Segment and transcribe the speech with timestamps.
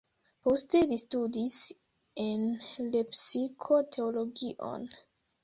[0.45, 1.57] Poste li studis
[2.23, 2.47] en
[2.97, 4.91] Lepsiko teologion.